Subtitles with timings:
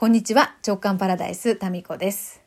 [0.00, 2.40] こんにちは、直感パラダイス、タミコです。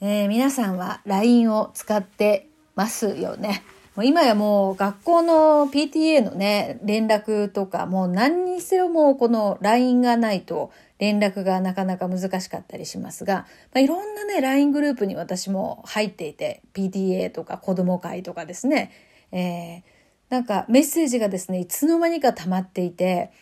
[0.00, 2.46] えー、皆さんは LINE を使って
[2.76, 3.64] ますよね。
[3.96, 10.70] もう今やもう学校の PTA のね、連絡とか、もう何にせよもうこの LINE がないと
[11.00, 13.38] 連絡がなかなか難しかったりしますが、
[13.74, 18.92] まあ、いろんなね、LINE グループに私も入っていて、PTA とか子供会とかですね、
[19.32, 19.82] えー、
[20.28, 23.32] なんかメッセージがですね、いつの間にか溜まっていて、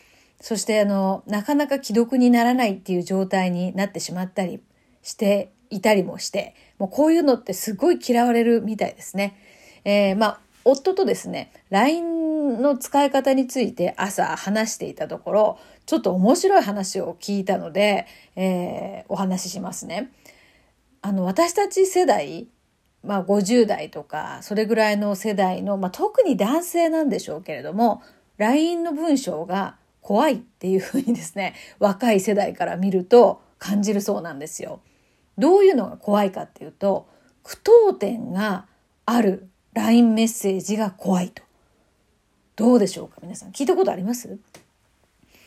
[0.41, 4.59] そしてあの、なかなか既読にならないっていう状態になってしまったり
[5.03, 9.37] していたりもして、もうこういうのってすごい嫌われるみたいですね。
[9.85, 20.11] えー、まあ、夫とですね、LINE の使い方について朝話していたところ、ちょっと面白い話を聞いたので、えー、お話ししますね。
[21.01, 22.47] あの、私たち世代、
[23.03, 28.01] まあ50代とか、それぐらいの世代の、まあ特に男性なんでしょうけれども、
[28.37, 34.81] LINE の文章が怖いっていうふうにですね、 若い世代から見ると感じるそうなんですよ。
[35.37, 37.07] どういうのが怖いかっていうと、
[37.43, 38.67] 句読点が
[39.05, 41.43] ある LINE メッセージが怖いと。
[42.55, 43.51] どうでしょうか皆さん。
[43.51, 44.37] 聞いたことあります？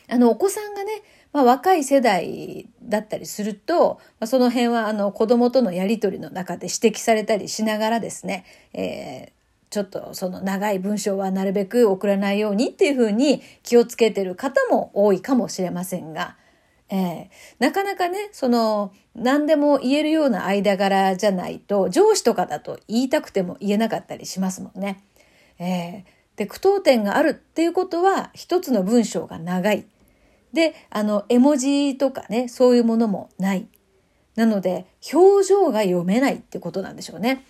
[0.07, 0.91] あの、お子さんがね、
[1.31, 9.33] まあ、若い世代だったりすると、まあ、その辺はあの子供とのやりとりの中で指摘されたりしながらですね、え
[9.75, 16.37] ちょっとその長い文章はなるべく送らないようにっていうふうに気をつけてる方も多いかもしれませんが、
[16.87, 17.27] えー、
[17.59, 25.03] なかなかね、その何でも言えるような間柄じゃないと上司とかだと言いたくても言えなかったりしますもんね。
[25.59, 29.85] えー、で、句読点があるっていうことは一つの文章が長い。
[30.53, 33.67] で、あの、絵文字とかね、そういうものもない。
[34.37, 37.43] なので、表情が読めないってことなんでしょうね。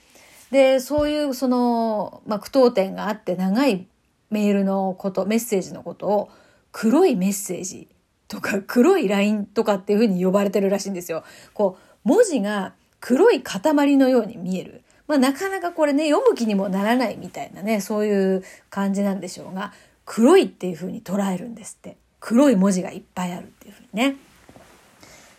[0.56, 3.88] で、そういうその、まあ、句読点があって長い
[4.30, 6.30] メールのこと、メッセージのことを
[6.72, 7.90] 黒いメッセージ
[8.30, 11.26] とか 黒いラインとかっていうふうに呼ばれてるらしいんですよ。
[11.54, 14.86] こう、文字が黒い塊のように見える。
[15.10, 19.74] まあなかなかこれね、読む気にもならないみたいなね、そういう感じなんでしょうが、
[20.06, 21.98] 黒いっていうふうに捉えるんですって。
[22.22, 24.16] 黒い文字がいっぱいあるっていうふうにね。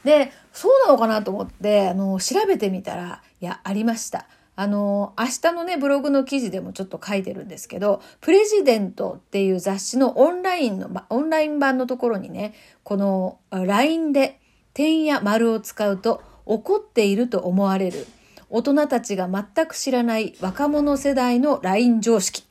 [0.04, 4.26] で、そうなのかなと思って、あの、調べてみたら、いや、ありました。
[4.56, 14.40] あの、明日のね、ブログの記事でもちょっと書いてるんですけど、プレジデントっていう雑誌のオンラインの、オンライン版のところにね、この LINE で
[14.72, 18.06] 点や丸を使うと怒っていると思われる
[18.48, 22.44] 大人たちが全く知らない若者世代の LINE 常識。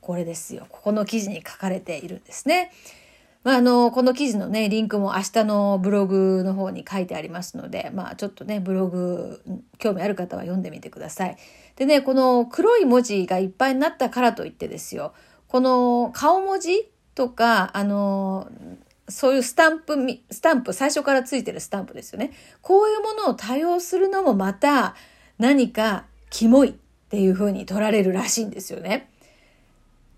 [0.00, 0.66] これですよ。
[0.68, 2.70] ここの記事に書かれているんですね。
[3.42, 9.42] まあ、あの、この記事のね、リンクも明日のブログの方に書いてありますので、まあ、ちょっとね、ブログ、
[9.78, 11.36] 興味ある方は読んでみてください。
[11.76, 15.14] でね、この黒い文字がいっぱいになったからといってですよ、
[15.48, 18.50] この顔文字とか、あの、
[19.08, 19.96] そういうスタンプ、
[20.30, 22.32] スタンプ、最初からついてるスタンプですよね。
[22.60, 24.94] こういうものを多用するのもまた
[25.38, 26.72] 何かキモいっ
[27.08, 29.10] ていう風に取られるらしいんですよね。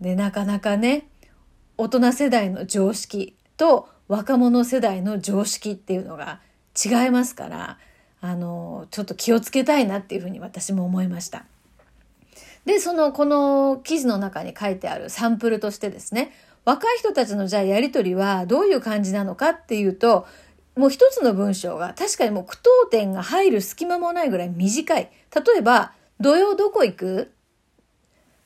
[0.00, 1.06] で、なかなかね、
[1.82, 6.38] 大人世代の常識と若者世代の常識っていうのが
[6.76, 7.78] 違いますから、
[8.20, 11.44] あの、ちょっと気をつけたいなっていうふうに私も思いました。
[12.66, 16.32] で、その、この記事の中に書いてあるサンプルとしてですね、
[16.64, 20.28] 若い人たちのじゃあやりとりはどういう感じなのかっていうと、
[20.76, 25.10] もう一つの文章が確かにもう句読点が入る隙間もないぐらい短い。
[25.34, 27.32] 例えば、土曜どこ行く？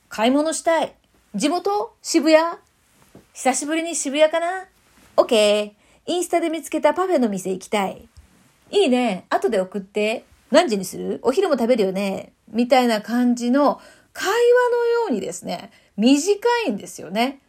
[0.09, 0.95] 買い物したい。
[1.35, 1.93] 地元？
[2.01, 2.57] 渋谷？
[3.37, 4.65] 久しぶりに渋谷かな
[5.15, 5.71] ?OK。
[6.07, 8.07] インスタで見つけたパフェの店行きたい。
[8.71, 9.27] いいね。
[9.29, 10.25] 後で送って。
[10.49, 11.19] 何時にする？
[11.21, 13.79] お昼も食べるよねみたいな感じの
[14.11, 14.33] 会話
[14.71, 17.39] のようにですね、短いんですよね。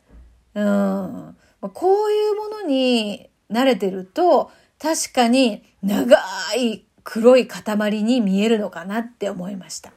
[0.54, 1.36] うん。
[1.72, 6.18] こういうものに慣れてると、確かに長
[6.58, 9.94] い黒い塊に見えるのかなって思いました。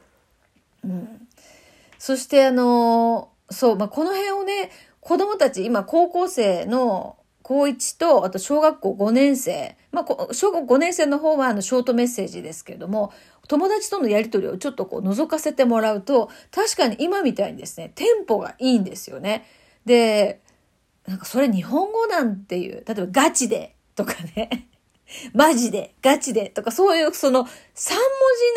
[0.86, 1.28] うん。
[1.98, 4.70] そしてあの、そう、まあ、この辺をね、
[5.02, 9.76] 子供たち、今高校生の高1と、あと小学校5年生。
[9.90, 13.12] まあ、小学校5年生の方はあのショートメッセージですけれども、
[13.48, 19.44] 友達とのやりとりをちょっとこう覗かせてもらうと、確かに今みたいにですね、テンポがいいんですよね。
[19.84, 20.40] で、
[21.08, 24.68] なんかそれ日本語なんていう、例えばガチでとかね、
[25.34, 27.96] マジで、ガチでとかそういうその3文字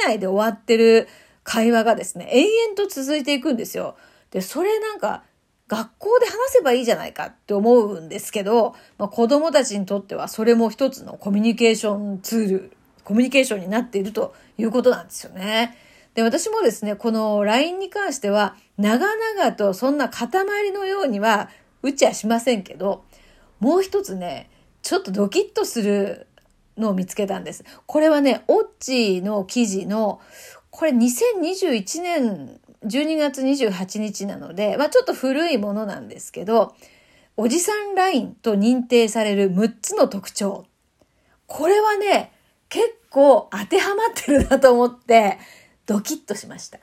[0.05, 1.07] 以内で終わってる
[1.43, 3.97] 会話がですね、延々と続いていくんですよ。
[4.29, 5.23] で、それなんか
[5.67, 12.71] 学校で話せばいいじゃないかって思うんですけど、まあ、子供たちにとってはそれも一つのコミュニケーションツール、
[13.03, 15.77] コミュニケーションになっているということなんですよね。
[16.13, 21.49] で、私もですね、この LINE に関しては、長々とそんな塊のようには
[21.81, 23.03] 打ちはしませんけど、
[23.59, 24.49] もう一つね、
[24.81, 26.27] ちょっとドキッとする
[26.77, 27.65] のを見つけたんです。
[27.85, 30.21] これはね、オッチの記事の、
[30.69, 36.75] これ2021年12月28日なので、まあちょっと古いものなんですけど、
[37.37, 40.65] おじさんラインと認定される6つの特徴。
[41.47, 42.31] これはね、
[42.69, 45.37] 結構当てはまってるなと思って、
[45.85, 46.79] ドキッとしました。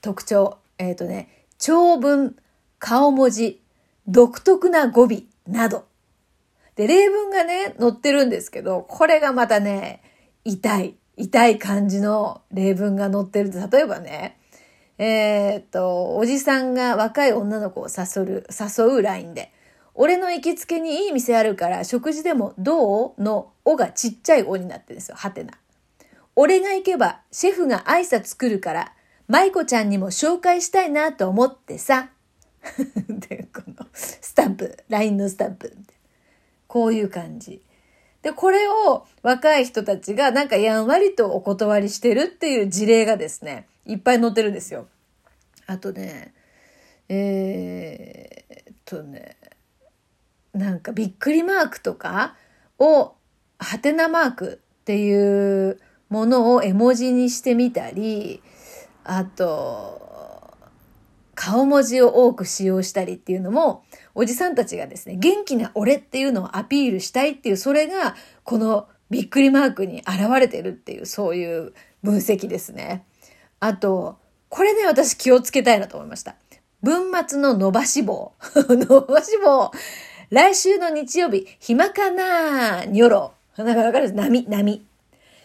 [0.00, 0.58] 特徴。
[0.78, 2.36] えっ、ー、とね、長文、
[2.78, 3.62] 顔文字、
[4.06, 5.86] 独特な語尾など。
[6.76, 10.02] で、例文がね、載ってるんですけど、これがまたね、
[10.44, 13.52] 痛い、痛い感じの例文が載ってる。
[13.70, 14.38] 例えばね、
[14.98, 19.52] えー、っと、おじさんが若い女の子を誘う、誘うラインで、
[19.94, 25.16] 俺の行きつけにいい店あるから食事でもどうのおがちっちゃいおになってるんですよ。
[25.16, 25.52] はてな。
[26.34, 28.92] 俺が行けばシェフが挨拶作るから
[29.28, 32.10] 舞子ちゃんにも紹介したいなと思ってさ。
[33.08, 35.76] で、このスタンプ、LINE のスタンプ。
[36.66, 37.60] こういう感じ。
[38.22, 44.86] で、これを若い人たちがなんかやんわりとお断りしてるっていう事例がですね、いっぱい載ってるんですよ。
[45.66, 46.32] あとね、
[47.08, 49.36] えー、っとね、
[50.54, 52.36] なんかびっくりマークとか
[52.78, 53.14] を、
[53.58, 58.42] はてなマークっていうものを絵文字にしてみたり、
[59.04, 60.01] あと、
[61.44, 63.82] 顔文字を多く使用したりっていうのも、
[64.14, 71.72] おじさんたちがですね、元気な俺っていうのをアピールしたいっていう、それが、このびっくりマークに現れてるっていう、そういう
[72.04, 73.04] 分析ですね。
[73.58, 74.18] あと、
[74.50, 76.36] これね、私気をつけたいなと思いました。
[76.80, 78.34] 文末の伸ばし棒。
[78.54, 79.72] 伸ばし棒。
[80.30, 83.32] 来週の日曜日、暇かなにょろ。
[83.56, 84.12] なんかわかる？
[84.12, 84.86] 波、波。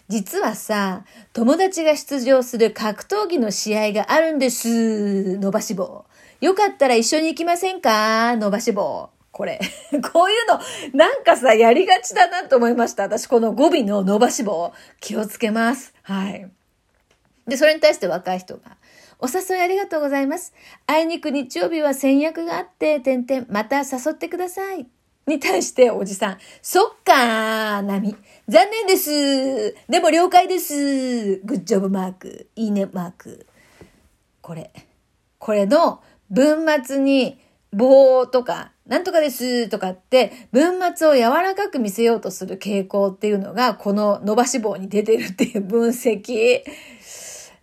[0.09, 5.38] 実はさ、友達が出場する格闘技の試合があるんです。
[5.38, 6.06] 伸ばし棒。
[6.39, 9.09] よかったら一緒に行きませんか伸ばし棒。
[9.31, 9.59] これ。
[10.13, 10.59] こういうの、
[10.94, 13.04] なんかさ、やりがちだなと思いました。
[13.04, 14.71] 私、この語尾の伸ばし棒。
[15.01, 15.94] 気をつけます。
[16.04, 16.50] はい。
[17.45, 18.77] で、それに対して若い人が。
[19.19, 20.53] お誘いありがとうございます。
[20.86, 24.88] あいにく日曜日は先約があって、点々、また誘ってください。
[25.27, 28.15] に対しておじさん、そっかー、波。
[28.47, 29.75] 残念です。
[29.89, 31.38] でも了解です。
[31.44, 32.50] グッジョブマーク。
[32.56, 33.45] いいねマーク。
[34.41, 34.71] これ。
[35.38, 37.39] これの文末に
[37.74, 46.63] 棒とか、なんとかですとかって、文末を柔らかく見せようとする傾向っていうのが、この伸ばし棒に出てるっていう分析。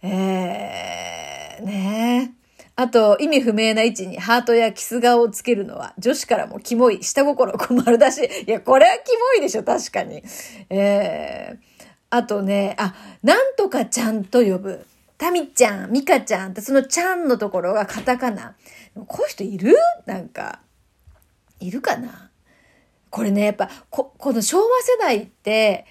[0.03, 2.44] えー、ねえ
[2.77, 10.25] あと、意味不明な位置にハートやキス顔をつけるのは、女子からもキモい、下心困るだし、いや、これはキモいでしょ、確かに。
[10.71, 14.87] えー、あとね、あ、なんとかちゃんと呼ぶ。
[15.17, 18.57] タミちゃん、ミカちゃんって、そのちゃんのところがカタカナ。
[19.07, 19.77] こういう人いる？
[20.07, 20.61] なんか、
[21.61, 22.31] いるかな？
[23.11, 25.87] これね、やっぱ、こ、この昭和世代って、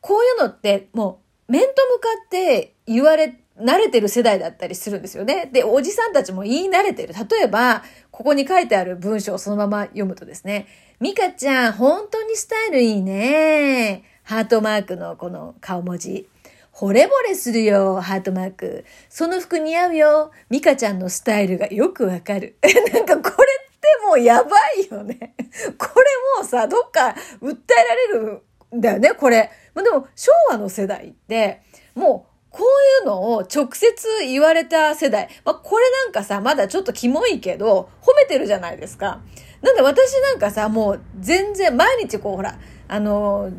[0.00, 5.48] こういうのってもう面と向かって言われ慣れてる世代だったりするんですよね。
[5.52, 7.14] で、おじさんたちも言い慣れてる。
[7.14, 10.66] 例えば、ここに書いてある文章をそのまま読むとですね、
[11.00, 14.04] ミカちゃん、本当にスタイルいいね。
[14.22, 16.28] ハートマークのこの顔文字。
[16.72, 18.84] 惚れ惚れするよ、ハートマーク。
[19.08, 20.30] その服似合うよ。
[20.50, 22.58] ミカちゃんのスタイルがよくわかる。
[22.92, 25.34] なんかこれってもうやばいよね。
[25.78, 26.04] これ
[26.38, 28.42] もうさ、どっか訴えられる
[28.76, 29.50] んだよね、これ。
[29.74, 31.62] でも、昭和の世代って、
[31.94, 35.28] もう、こういうのを直接言われた世代。
[35.44, 39.20] まあ、これなんかさ、まだちょっとキモいけど、褒めてるじゃないですか。
[39.60, 42.58] なんで私なんかさ、もう全然毎日こう、ほら、
[42.88, 43.50] あの、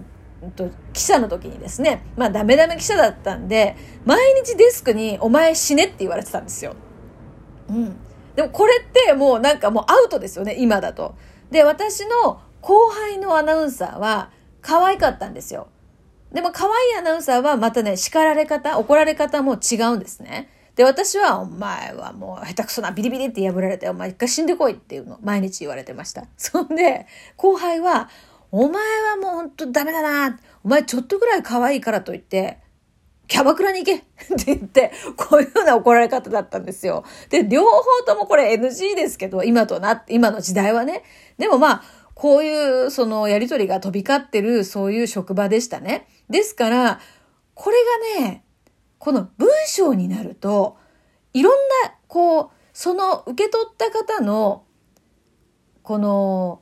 [0.55, 6.75] と記者の時にですね、まあダメダメ記者だったんで、毎日デスクにお前死ねって言われてたんですよ。
[7.69, 7.95] うん。
[8.35, 11.13] でもこれってもうなんかもうアウトですよね、今だと。
[11.51, 15.67] で、私の後輩のアナウンサーは可愛かったんですよ。
[16.31, 20.49] でも可愛いアナウンサーはまたね、叱られ方、怒られ方も違うんですね。
[20.75, 26.25] で、私は、お前はもう下手くそなビリビリって破られて、お前一回死んでこいっていうのを毎日言われてました。
[26.37, 28.09] そんで、後輩は、
[28.51, 30.39] お前はもうほんとダメだな。
[30.63, 32.59] お前ちょっとぐらい可愛いからといって、
[33.27, 34.01] キャバクラに行け っ
[34.45, 37.03] て言って、こういうような怒られ方だったんですよ。
[37.29, 41.03] で、両方ともこれ NG ですけど、今とな、今の時代はね。
[41.37, 41.83] でもまあ、
[42.17, 46.07] こういうそのやりとりが飛び交ってるそういう職場でしたね。
[46.31, 46.99] ですから、
[47.53, 47.77] これ
[48.17, 48.43] がね、
[48.97, 50.77] この文章になると、
[51.35, 54.63] いろんな、こう、その受け取った方の、
[55.83, 56.61] この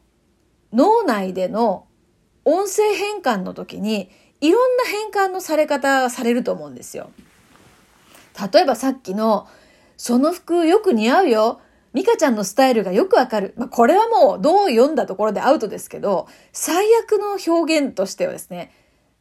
[0.73, 1.87] 脳内での
[2.43, 7.11] 音声変換の時に、いろんな変換のされ方がされると思うんですよ。
[8.53, 9.47] 例えばさっきの、
[9.95, 11.61] その服よく似合うよ。
[11.95, 13.53] ミカちゃんのスタイルがよくわかる。
[13.55, 18.73] まあ、これはもうどう読んだところでアウトですけど、最悪の表現としてはですね、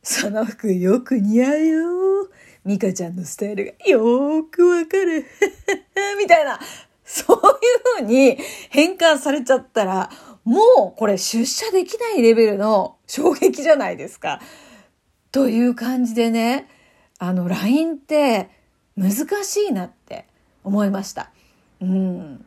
[0.03, 2.29] その服よく似合うよ。
[2.65, 5.25] ミカちゃんのスタイルがよくわかる。
[6.19, 6.59] みたいな、
[7.05, 7.43] そういう
[7.99, 8.39] 風に
[8.71, 10.11] 変換されちゃったら、
[10.43, 14.41] もうこれ出社できないレベルの衝撃じゃないですか。
[15.31, 16.69] という感じでね、
[17.21, 18.51] あの LINE って
[18.97, 19.13] 難
[19.45, 20.27] しいなって
[20.65, 21.31] 思いました。
[21.81, 22.45] うん。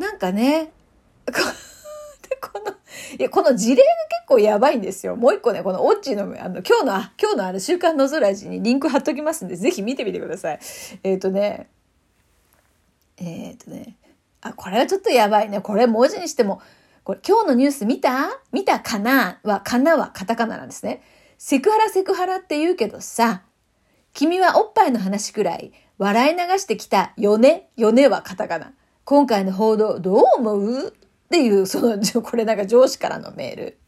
[0.00, 0.72] なんかね、
[1.28, 2.72] この、
[3.18, 5.14] いや、この事例が結構やばいんですよ。
[5.14, 10.60] もう一個ね、このオッチの、あの、今日の、今日のある週刊の空じにリンク貼っときますんで、ぜひ見てみてください。
[11.02, 11.68] えっ、ー、とね、
[13.18, 13.98] えっ、ー、とね、
[14.40, 15.60] あ、これはちょっとやばいね。
[15.60, 16.62] これ文字にしても、
[17.04, 18.40] これ今日のニュース見た？
[18.52, 19.38] 見たかな？
[19.42, 21.02] は、かなはカタカナなんですね。
[21.36, 23.42] セクハラセクハラって言うけどさ、
[24.14, 27.68] 君はおっぱいの話くらい笑い流してきたよね？
[27.76, 28.72] よねはカタカナ。
[29.10, 30.86] 今回の報道どう思う？
[30.86, 30.92] っ
[31.28, 33.78] ていう、その、これなんか上司からのメール。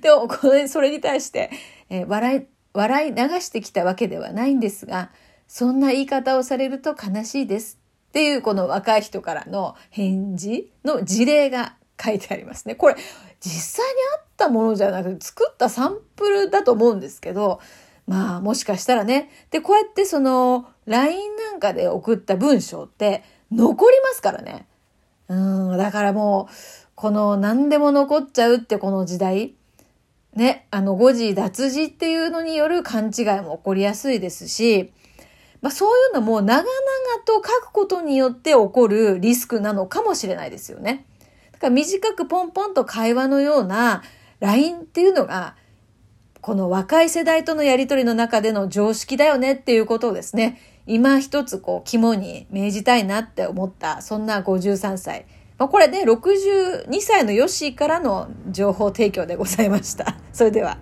[0.00, 1.50] でも、これ、それに対して、
[1.90, 5.10] えー、笑い、笑い流してきたわけではないんですが、
[5.46, 7.78] そんな言い方をされると悲しいです。
[8.08, 12.76] っていうこの若い人からの返事の事例が書いてありますね。
[12.76, 12.96] これ
[13.40, 17.60] 実際にあったものじゃなくて作ったサンプルだと思うんですけど、
[18.06, 19.28] まあもしかしたらね。
[19.50, 23.22] で、こうやってその LINE なんかで送った文章って
[23.52, 24.66] 残りますからね。
[25.28, 25.34] う
[25.74, 26.54] ん、だからもう、
[26.94, 29.54] この何でも残っちゃうってこの時代。
[30.34, 34.92] ね、あの誤字脱字っていうのによる勘違いも起こりやすいですし、
[35.62, 36.68] まあ、そういうのも長々
[37.24, 41.06] と書くことによって起こるリスクなのかもしれないですよね。
[41.52, 44.02] だから短くポンポンと会話のような
[44.40, 45.56] LINE っていうのが、
[46.42, 55.26] この若い世代とのやりとりの中での常識だよねっていうことをですね、今一つこう肝に銘じたいなって思った、そんな53歳。
[55.58, 60.16] まあ、これね、62歳のヨッシーからの情報提供でございました。
[60.32, 60.74] それでは。